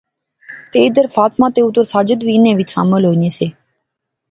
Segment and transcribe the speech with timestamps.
[0.71, 3.47] تہ ادھر فاطمہ تہ اُدھر ساجد وی انیں وچ شامل ہونے سے